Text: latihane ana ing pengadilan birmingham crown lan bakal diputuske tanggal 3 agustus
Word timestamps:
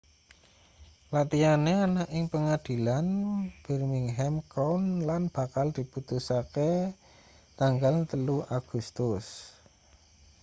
latihane 1.13 1.73
ana 1.85 2.03
ing 2.15 2.25
pengadilan 2.33 3.07
birmingham 3.63 4.35
crown 4.51 4.83
lan 5.09 5.23
bakal 5.35 5.67
diputuske 5.77 6.71
tanggal 7.61 7.95
3 8.13 8.57
agustus 8.59 9.25